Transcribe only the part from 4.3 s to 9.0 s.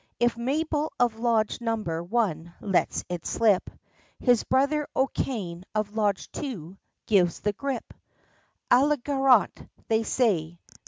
brother O'Cain of Lodge two, gives the grip À la